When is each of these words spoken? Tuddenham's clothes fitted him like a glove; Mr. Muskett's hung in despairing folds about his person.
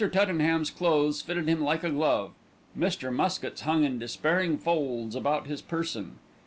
Tuddenham's 0.11 0.71
clothes 0.71 1.21
fitted 1.21 1.47
him 1.47 1.61
like 1.61 1.83
a 1.83 1.91
glove; 1.91 2.31
Mr. 2.75 3.13
Muskett's 3.13 3.61
hung 3.61 3.83
in 3.83 3.99
despairing 3.99 4.57
folds 4.57 5.15
about 5.15 5.45
his 5.45 5.61
person. 5.61 6.17